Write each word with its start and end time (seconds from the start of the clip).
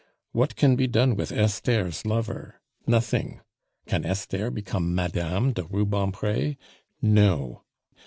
What 0.31 0.55
can 0.55 0.75
be 0.75 0.87
done 0.87 1.15
with 1.15 1.31
Esther's 1.31 2.07
lover? 2.07 2.59
Nothing. 2.87 3.41
Can 3.85 4.03
Esther 4.03 4.49
become 4.49 4.95
Madame 4.95 5.53
de 5.53 5.61
Rubempre? 5.61 6.55
No. 7.03 7.61